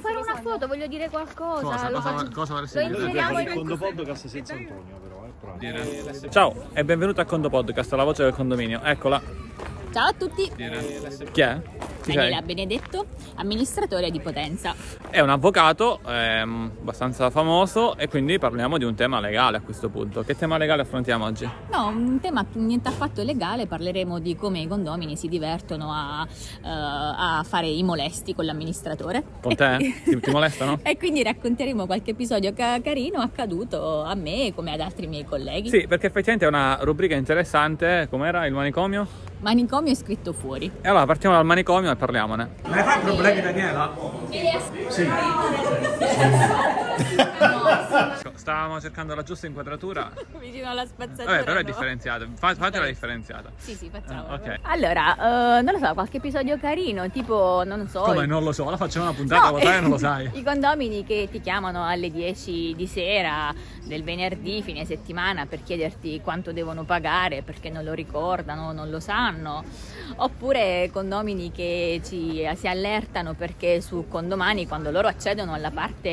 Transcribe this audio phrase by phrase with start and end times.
[0.00, 1.62] voglio fare una foto, voglio dire qualcosa.
[1.62, 1.88] Cosa?
[1.90, 3.42] lo Cosa, faccio- cosa vorresti dire?
[3.42, 6.30] il Condo Podcast senza Antonio però, eh, bravo.
[6.30, 8.80] Ciao e benvenuto a Condo Podcast, la voce del condominio.
[8.82, 9.20] Eccola.
[9.92, 10.50] Ciao a tutti.
[11.32, 11.60] Chi è?
[12.14, 13.06] Daniela Benedetto,
[13.36, 14.74] amministratore di Potenza.
[15.10, 19.88] È un avvocato ehm, abbastanza famoso e quindi parliamo di un tema legale a questo
[19.88, 20.22] punto.
[20.22, 21.48] Che tema legale affrontiamo oggi?
[21.70, 26.68] No, un tema niente affatto legale, parleremo di come i condomini si divertono a, eh,
[26.68, 29.22] a fare i molesti con l'amministratore.
[29.42, 29.76] Con te?
[30.04, 30.80] Ti- ti molestano?
[30.82, 35.68] e quindi racconteremo qualche episodio ca- carino accaduto a me come ad altri miei colleghi.
[35.68, 38.06] Sì, perché effettivamente è una rubrica interessante.
[38.10, 39.27] Com'era il manicomio?
[39.40, 40.70] Manicomio è scritto fuori.
[40.80, 42.48] E allora partiamo dal manicomio e parliamone.
[42.66, 43.94] Ma fai problemi Daniela?
[44.88, 45.08] Sì.
[48.38, 50.12] Stavamo cercando la giusta inquadratura.
[50.38, 51.24] Vicino alla spazzatura.
[51.24, 52.26] Vabbè, però è differenziata.
[52.34, 53.50] Fa- Fatela differenziata.
[53.56, 54.28] Sì, sì, facciamo.
[54.28, 54.58] Ah, ok.
[54.62, 58.02] Allora, eh, non lo so, qualche episodio carino, tipo, non so...
[58.02, 60.30] Come non lo so, la facciamo una puntata, No, lo sai o non lo sai?
[60.34, 63.52] I condomini che ti chiamano alle 10 di sera
[63.84, 69.00] del venerdì, fine settimana, per chiederti quanto devono pagare perché non lo ricordano, non lo
[69.00, 69.64] sanno.
[70.16, 76.08] Oppure condomini che ci, si allertano perché su condomani, quando loro accedono alla parte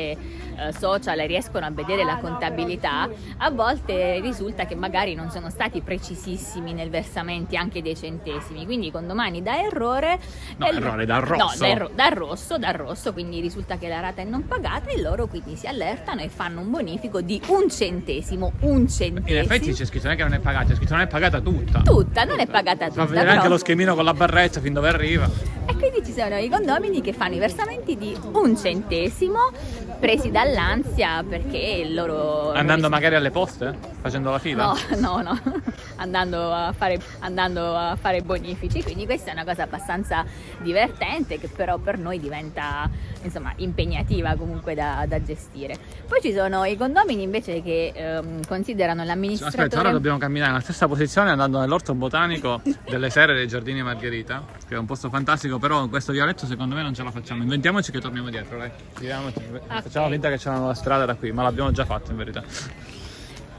[0.56, 5.50] eh, social e riescono a vedere la contabilità, a volte risulta che magari non sono
[5.50, 8.64] stati precisissimi nel versamenti anche dei centesimi.
[8.64, 10.18] Quindi condomani da errore.
[10.56, 11.58] No, e l- errore, dal No, rosso.
[11.58, 15.00] da erro- dal rosso, dal rosso, quindi risulta che la rata è non pagata e
[15.00, 19.28] loro quindi si allertano e fanno un bonifico di un centesimo, un centesimo.
[19.28, 21.40] In effetti c'è scritto non è che non è pagata, c'è scritto non è pagata
[21.40, 21.80] tutta.
[21.82, 23.00] Tutta, non è pagata tutta.
[23.02, 25.28] Fa vedere però- anche lo schemino con la barretta fin dove arriva.
[25.68, 29.50] E quindi ci sono i condomini che fanno i versamenti di un centesimo
[29.98, 32.52] presi dall'ansia perché loro...
[32.52, 33.94] Andando magari alle poste?
[34.06, 34.64] Facendo la fila?
[34.64, 34.76] No,
[35.20, 35.62] no, no,
[35.96, 40.24] andando a, fare, andando a fare bonifici, quindi questa è una cosa abbastanza
[40.62, 42.88] divertente che però per noi diventa
[43.22, 45.76] insomma impegnativa comunque da, da gestire.
[46.06, 49.64] Poi ci sono i condomini invece che ehm, considerano l'amministratore...
[49.64, 54.44] Aspetta, ora dobbiamo camminare nella stessa posizione andando nell'orto botanico delle Serre dei Giardini Margherita,
[54.68, 57.42] che è un posto fantastico, però in questo vialetto secondo me non ce la facciamo.
[57.42, 58.70] Inventiamoci che torniamo dietro, dai.
[58.96, 59.40] Giriamoci.
[59.66, 62.44] Facciamo finta che c'è una nuova strada da qui, ma l'abbiamo già fatto in verità.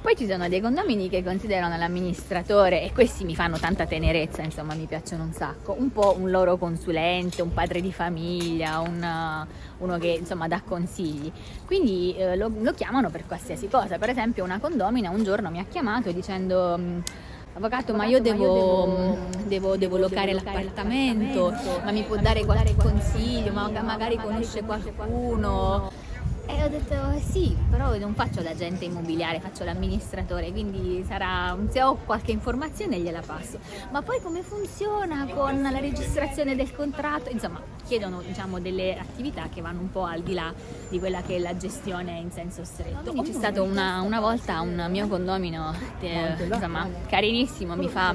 [0.08, 4.74] Poi ci sono dei condomini che considerano l'amministratore e questi mi fanno tanta tenerezza, insomma
[4.74, 9.46] mi piacciono un sacco, un po' un loro consulente, un padre di famiglia, un,
[9.80, 11.30] uno che insomma dà consigli.
[11.66, 15.60] Quindi eh, lo, lo chiamano per qualsiasi cosa, per esempio una condomina un giorno mi
[15.60, 16.78] ha chiamato dicendo...
[16.78, 17.00] "Mm,
[17.58, 21.52] Avvocato, ma io devo, mm, devo, devo locare l'appartamento,
[21.84, 25.92] ma mi può dare qualche consiglio, ma magari conosce qualcuno.
[26.50, 26.96] E ho detto
[27.30, 33.20] sì, però non faccio l'agente immobiliare, faccio l'amministratore, quindi sarà, se ho qualche informazione gliela
[33.20, 33.60] passo.
[33.92, 37.30] Ma poi come funziona con la registrazione del contratto?
[37.30, 40.54] Insomma, chiedono diciamo, delle attività che vanno un po' al di là
[40.90, 43.14] di quella che è la gestione in senso stretto.
[43.24, 48.14] C'è stato una, una volta un mio condomino, eh, insomma, carinissimo, mi fa,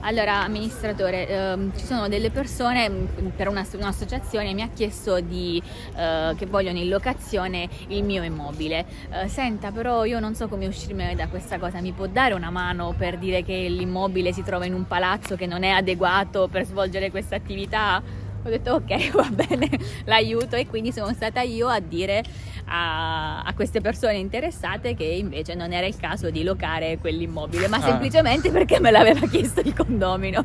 [0.00, 5.62] allora amministratore, ehm, ci sono delle persone mh, per una- un'associazione, mi ha chiesto di,
[5.96, 8.84] eh, che vogliono in locazione il mio immobile.
[9.10, 12.50] Eh, senta, però io non so come uscirmi da questa cosa, mi può dare una
[12.50, 16.64] mano per dire che l'immobile si trova in un palazzo che non è adeguato per
[16.66, 18.24] svolgere questa attività?
[18.46, 19.68] Ho detto ok, va bene,
[20.04, 22.22] l'aiuto e quindi sono stata io a dire
[22.66, 27.78] a, a queste persone interessate che invece non era il caso di locare quell'immobile, ma
[27.78, 27.82] Ah.
[27.82, 30.44] semplicemente perché me l'aveva chiesto il condomino.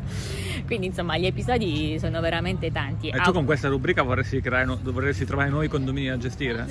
[0.65, 3.09] Quindi insomma gli episodi sono veramente tanti.
[3.09, 6.65] E Ah, tu con questa rubrica vorresti, creare, vorresti trovare nuovi condomini da gestire?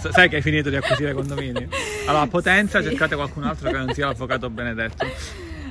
[0.00, 1.66] So- Sai che hai finito di acquisire condomini?
[2.06, 2.88] Allora, a Potenza Sì.
[2.88, 5.04] cercate qualcun altro che non sia l'avvocato Benedetto.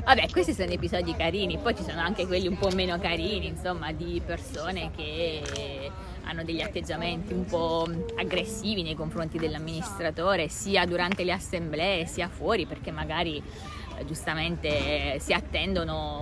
[0.04, 3.92] Vabbè, questi sono episodi carini, poi ci sono anche quelli un po' meno carini, insomma,
[3.92, 5.92] di persone che
[6.24, 12.66] hanno degli atteggiamenti un po' aggressivi nei confronti dell'amministratore, sia durante le assemblee sia fuori,
[12.66, 16.20] perché magari eh, giustamente si attendono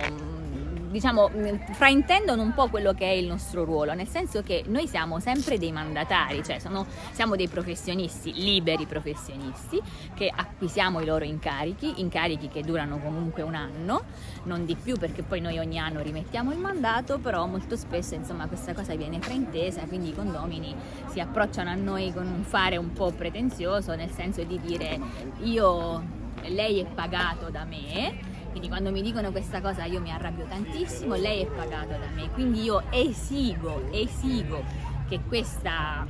[0.90, 4.86] diciamo, mh, fraintendono un po' quello che è il nostro ruolo, nel senso che noi
[4.86, 9.80] siamo sempre dei mandatari, cioè sono- siamo dei professionisti, liberi professionisti,
[10.14, 14.02] che acquisiamo i loro incarichi, incarichi che durano comunque un anno,
[14.44, 18.46] non di più perché poi noi ogni anno rimettiamo il mandato, però molto spesso insomma
[18.46, 20.74] questa cosa viene fraintesa, quindi i condomini
[21.08, 24.98] si approcciano a noi con un fare un po' pretenzioso, nel senso di dire
[25.42, 26.02] io,
[26.46, 31.14] lei è pagato da me, quindi quando mi dicono questa cosa io mi arrabbio tantissimo,
[31.14, 34.62] lei è pagato da me, quindi io esigo, esigo
[35.08, 36.06] che questa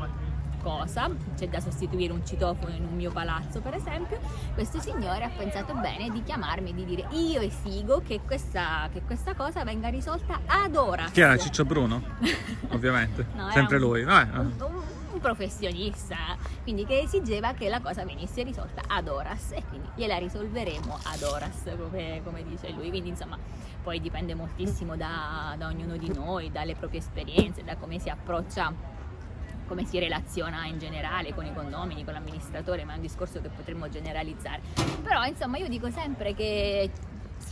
[0.62, 4.18] qualcosa, c'è da sostituire un citofono in un mio palazzo per esempio,
[4.54, 9.02] questo signore ha pensato bene di chiamarmi e di dire io esigo che questa, che
[9.02, 11.04] questa cosa venga risolta ad ora.
[11.12, 12.02] Chi era Ciccio Bruno?
[12.70, 14.04] Ovviamente, No, sempre un- lui.
[14.04, 16.16] Vai, un, un- un professionista,
[16.62, 21.22] quindi che esigeva che la cosa venisse risolta ad horas e quindi gliela risolveremo ad
[21.22, 22.90] horas, come, come dice lui.
[22.90, 23.38] Quindi insomma
[23.82, 28.70] poi dipende moltissimo da, da ognuno di noi, dalle proprie esperienze, da come si approccia
[29.68, 33.50] come si relaziona in generale con i condomini, con l'amministratore, ma è un discorso che
[33.50, 34.62] potremmo generalizzare.
[35.02, 36.90] Però insomma io dico sempre che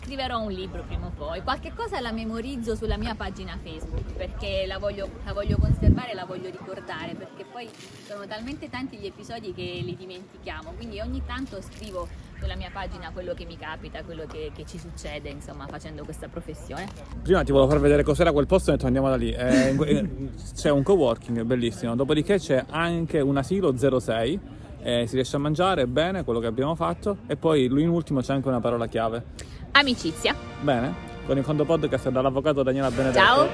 [0.07, 4.65] scriverò un libro prima o poi, qualche cosa la memorizzo sulla mia pagina Facebook perché
[4.65, 7.69] la voglio, la voglio conservare, la voglio ricordare perché poi
[8.07, 12.07] sono talmente tanti gli episodi che li dimentichiamo, quindi ogni tanto scrivo
[12.39, 16.29] sulla mia pagina quello che mi capita, quello che, che ci succede insomma facendo questa
[16.29, 16.87] professione.
[17.21, 19.33] Prima ti volevo far vedere cos'era quel posto e detto andiamo da lì.
[19.33, 20.09] Eh, eh,
[20.55, 24.41] c'è un coworking bellissimo, dopodiché c'è anche un asilo 06,
[24.83, 28.21] eh, si riesce a mangiare bene quello che abbiamo fatto e poi lui in ultimo
[28.21, 29.57] c'è anche una parola chiave.
[29.79, 30.95] Amicizia Bene,
[31.27, 33.23] con il Fondo Podcast dall'avvocato Daniela Benedetto.
[33.25, 33.49] Ciao.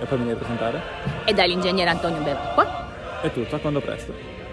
[0.00, 0.80] E poi mi devi presentare.
[1.24, 3.20] e dall'ingegnere Antonio Bevacqua.
[3.20, 4.43] È tutto, a quando presto.